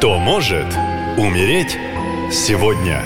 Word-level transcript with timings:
Кто 0.00 0.18
может 0.18 0.64
умереть 1.18 1.76
сегодня? 2.32 3.04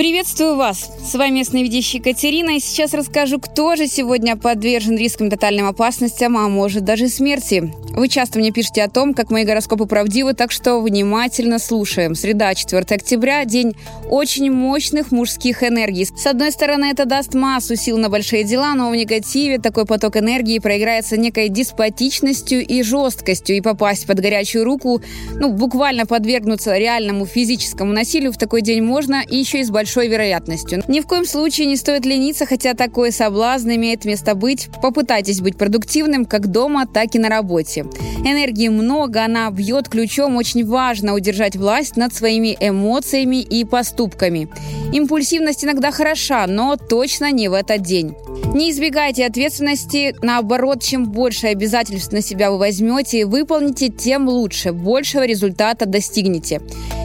Приветствую 0.00 0.56
вас! 0.56 0.90
С 1.04 1.14
вами 1.14 1.34
местная 1.40 1.62
ведущая 1.62 1.98
Екатерина, 1.98 2.56
и 2.56 2.58
сейчас 2.58 2.94
расскажу, 2.94 3.38
кто 3.38 3.76
же 3.76 3.86
сегодня 3.86 4.34
подвержен 4.34 4.96
рискам 4.96 5.28
тотальным 5.28 5.66
опасностям, 5.66 6.38
а 6.38 6.48
может 6.48 6.84
даже 6.84 7.08
смерти. 7.08 7.70
Вы 7.90 8.08
часто 8.08 8.38
мне 8.38 8.50
пишете 8.50 8.82
о 8.82 8.88
том, 8.88 9.12
как 9.12 9.30
мои 9.30 9.44
гороскопы 9.44 9.84
правдивы, 9.84 10.32
так 10.32 10.52
что 10.52 10.80
внимательно 10.80 11.58
слушаем. 11.58 12.14
Среда, 12.14 12.54
4 12.54 12.82
октября, 12.88 13.44
день 13.44 13.76
очень 14.08 14.50
мощных 14.50 15.12
мужских 15.12 15.62
энергий. 15.62 16.06
С 16.06 16.26
одной 16.26 16.50
стороны, 16.50 16.86
это 16.86 17.04
даст 17.04 17.34
массу 17.34 17.76
сил 17.76 17.98
на 17.98 18.08
большие 18.08 18.44
дела, 18.44 18.74
но 18.74 18.88
в 18.88 18.96
негативе 18.96 19.58
такой 19.58 19.84
поток 19.84 20.16
энергии 20.16 20.60
проиграется 20.60 21.18
некой 21.18 21.50
деспотичностью 21.50 22.66
и 22.66 22.82
жесткостью, 22.82 23.56
и 23.56 23.60
попасть 23.60 24.06
под 24.06 24.20
горячую 24.20 24.64
руку, 24.64 25.02
ну, 25.34 25.52
буквально 25.52 26.06
подвергнуться 26.06 26.78
реальному 26.78 27.26
физическому 27.26 27.92
насилию 27.92 28.32
в 28.32 28.38
такой 28.38 28.62
день 28.62 28.82
можно, 28.82 29.22
и 29.28 29.36
еще 29.36 29.60
и 29.60 29.64
с 29.64 29.70
большой 29.70 29.89
вероятностью. 29.98 30.82
Ни 30.88 31.00
в 31.00 31.06
коем 31.06 31.24
случае 31.24 31.66
не 31.66 31.76
стоит 31.76 32.04
лениться, 32.04 32.46
хотя 32.46 32.74
такой 32.74 33.12
соблазн 33.12 33.70
имеет 33.70 34.04
место 34.04 34.34
быть. 34.34 34.68
Попытайтесь 34.82 35.40
быть 35.40 35.56
продуктивным 35.56 36.24
как 36.24 36.46
дома, 36.46 36.86
так 36.86 37.14
и 37.14 37.18
на 37.18 37.28
работе. 37.28 37.86
Энергии 38.24 38.68
много, 38.68 39.24
она 39.24 39.50
бьет 39.50 39.88
ключом. 39.88 40.36
Очень 40.36 40.66
важно 40.66 41.14
удержать 41.14 41.56
власть 41.56 41.96
над 41.96 42.14
своими 42.14 42.56
эмоциями 42.60 43.42
и 43.42 43.64
поступками. 43.64 44.48
Импульсивность 44.92 45.64
иногда 45.64 45.90
хороша, 45.90 46.46
но 46.46 46.76
точно 46.76 47.30
не 47.32 47.48
в 47.48 47.54
этот 47.54 47.82
день. 47.82 48.14
Не 48.54 48.70
избегайте 48.70 49.24
ответственности. 49.26 50.14
Наоборот, 50.22 50.82
чем 50.82 51.06
больше 51.06 51.48
обязательств 51.48 52.12
на 52.12 52.20
себя 52.20 52.50
вы 52.50 52.58
возьмете 52.58 53.20
и 53.20 53.24
выполните, 53.24 53.88
тем 53.88 54.28
лучше. 54.28 54.72
Большего 54.72 55.24
результата 55.24 55.86
достигнете. 55.86 56.60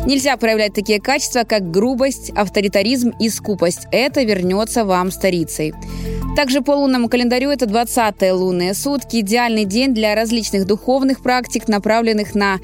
Нельзя 0.05 0.37
проявлять 0.37 0.73
такие 0.73 1.01
качества, 1.01 1.43
как 1.43 1.71
грубость, 1.71 2.29
авторитаризм 2.35 3.11
и 3.19 3.27
скупость. 3.29 3.87
Это 3.91 4.21
вернется 4.21 4.85
вам 4.85 5.11
старицей. 5.11 5.73
Также 6.35 6.61
по 6.61 6.71
лунному 6.71 7.09
календарю 7.09 7.49
это 7.49 7.65
20-е 7.65 8.33
лунные 8.33 8.75
сутки. 8.75 9.21
Идеальный 9.21 9.65
день 9.65 9.95
для 9.95 10.13
различных 10.13 10.67
духовных 10.67 11.21
практик, 11.21 11.67
направленных 11.67 12.35
на 12.35 12.59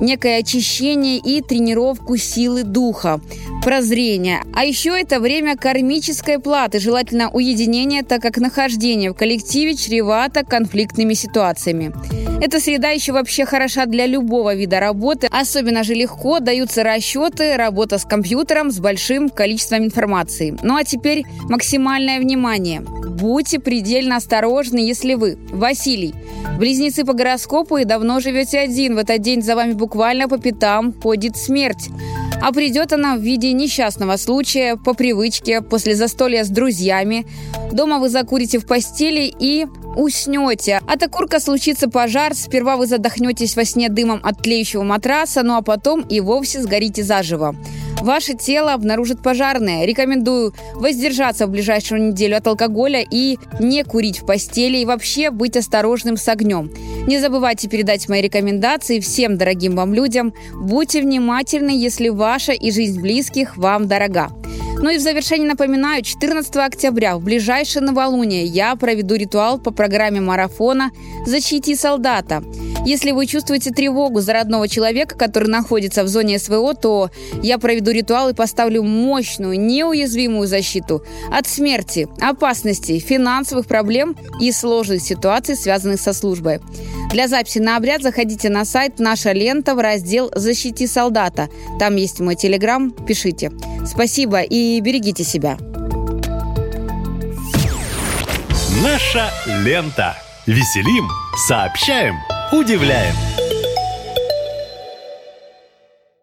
некое 0.00 0.38
очищение 0.38 1.18
и 1.18 1.42
тренировку 1.42 2.16
силы 2.16 2.62
духа, 2.62 3.20
прозрения. 3.62 4.42
А 4.54 4.64
еще 4.64 4.98
это 4.98 5.20
время 5.20 5.56
кармической 5.56 6.38
платы, 6.38 6.78
желательно 6.78 7.30
уединения, 7.30 8.02
так 8.02 8.22
как 8.22 8.38
нахождение 8.38 9.10
в 9.10 9.14
коллективе 9.14 9.74
чревато 9.74 10.44
конфликтными 10.44 11.14
ситуациями. 11.14 11.92
Эта 12.38 12.60
среда 12.60 12.90
еще 12.90 13.12
вообще 13.12 13.46
хороша 13.46 13.86
для 13.86 14.04
любого 14.06 14.54
вида 14.54 14.78
работы. 14.78 15.26
Особенно 15.30 15.82
же 15.82 15.94
легко 15.94 16.38
даются 16.38 16.82
расчеты, 16.82 17.56
работа 17.56 17.96
с 17.96 18.04
компьютером 18.04 18.70
с 18.70 18.78
большим 18.78 19.30
количеством 19.30 19.84
информации. 19.84 20.54
Ну 20.62 20.76
а 20.76 20.84
теперь 20.84 21.24
максимальное 21.48 22.20
внимание. 22.20 22.82
Будьте 22.82 23.58
предельно 23.58 24.16
осторожны, 24.16 24.78
если 24.78 25.14
вы, 25.14 25.38
Василий, 25.50 26.14
близнецы 26.58 27.04
по 27.06 27.14
гороскопу 27.14 27.78
и 27.78 27.84
давно 27.84 28.20
живете 28.20 28.58
один. 28.58 28.94
В 28.94 28.98
этот 28.98 29.22
день 29.22 29.42
за 29.42 29.56
вами 29.56 29.72
буквально 29.72 29.85
по 29.88 30.38
пятам 30.38 30.92
ходит 30.92 31.36
смерть. 31.36 31.88
А 32.40 32.52
придет 32.52 32.92
она 32.92 33.16
в 33.16 33.20
виде 33.20 33.52
несчастного 33.52 34.16
случая, 34.16 34.76
по 34.76 34.92
привычке, 34.94 35.62
после 35.62 35.94
застолья 35.94 36.44
с 36.44 36.48
друзьями. 36.48 37.26
Дома 37.72 37.98
вы 37.98 38.08
закурите 38.08 38.58
в 38.58 38.66
постели 38.66 39.32
и 39.38 39.66
уснете. 39.96 40.80
От 40.86 41.02
окурка 41.02 41.40
случится 41.40 41.88
пожар. 41.88 42.34
Сперва 42.34 42.76
вы 42.76 42.86
задохнетесь 42.86 43.56
во 43.56 43.64
сне 43.64 43.88
дымом 43.88 44.20
от 44.22 44.42
тлеющего 44.42 44.82
матраса, 44.82 45.42
ну 45.42 45.56
а 45.56 45.62
потом 45.62 46.02
и 46.02 46.20
вовсе 46.20 46.62
сгорите 46.62 47.02
заживо. 47.02 47.56
Ваше 48.02 48.34
тело 48.34 48.72
обнаружит 48.72 49.22
пожарные. 49.22 49.86
Рекомендую 49.86 50.54
воздержаться 50.74 51.46
в 51.46 51.50
ближайшую 51.50 52.08
неделю 52.08 52.36
от 52.36 52.46
алкоголя 52.46 53.04
и 53.08 53.38
не 53.58 53.82
курить 53.84 54.20
в 54.20 54.26
постели 54.26 54.78
и 54.78 54.84
вообще 54.84 55.30
быть 55.30 55.56
осторожным 55.56 56.16
с 56.16 56.28
огнем. 56.28 56.70
Не 57.06 57.18
забывайте 57.18 57.68
передать 57.68 58.08
мои 58.08 58.20
рекомендации 58.20 59.00
всем 59.00 59.38
дорогим 59.38 59.76
вам 59.76 59.94
людям. 59.94 60.34
Будьте 60.54 61.00
внимательны, 61.00 61.70
если 61.70 62.08
ваша 62.08 62.52
и 62.52 62.70
жизнь 62.70 63.00
близких 63.00 63.56
вам 63.56 63.88
дорога. 63.88 64.28
Ну 64.78 64.90
и 64.90 64.98
в 64.98 65.00
завершение 65.00 65.48
напоминаю, 65.48 66.02
14 66.02 66.54
октября 66.56 67.16
в 67.16 67.22
ближайшее 67.22 67.82
новолуние 67.82 68.44
я 68.44 68.76
проведу 68.76 69.14
ритуал 69.14 69.58
по 69.58 69.70
программе 69.70 70.20
марафона 70.20 70.90
«Защити 71.24 71.74
солдата». 71.74 72.44
Если 72.86 73.10
вы 73.10 73.26
чувствуете 73.26 73.72
тревогу 73.72 74.20
за 74.20 74.32
родного 74.32 74.68
человека, 74.68 75.16
который 75.16 75.48
находится 75.48 76.04
в 76.04 76.08
зоне 76.08 76.38
СВО, 76.38 76.72
то 76.72 77.10
я 77.42 77.58
проведу 77.58 77.90
ритуал 77.90 78.28
и 78.28 78.32
поставлю 78.32 78.84
мощную, 78.84 79.58
неуязвимую 79.58 80.46
защиту 80.46 81.04
от 81.32 81.48
смерти, 81.48 82.06
опасностей, 82.20 83.00
финансовых 83.00 83.66
проблем 83.66 84.16
и 84.40 84.52
сложных 84.52 85.02
ситуаций, 85.02 85.56
связанных 85.56 86.00
со 86.00 86.12
службой. 86.12 86.60
Для 87.10 87.26
записи 87.26 87.58
на 87.58 87.76
обряд 87.76 88.02
заходите 88.02 88.50
на 88.50 88.64
сайт 88.64 89.00
«Наша 89.00 89.32
лента» 89.32 89.74
в 89.74 89.80
раздел 89.80 90.30
«Защити 90.32 90.86
солдата». 90.86 91.48
Там 91.80 91.96
есть 91.96 92.20
мой 92.20 92.36
телеграм, 92.36 92.92
пишите. 92.92 93.50
Спасибо 93.84 94.42
и 94.42 94.78
берегите 94.80 95.24
себя. 95.24 95.58
Наша 98.80 99.28
лента. 99.64 100.14
Веселим, 100.46 101.08
сообщаем, 101.48 102.14
удивляем. 102.52 103.14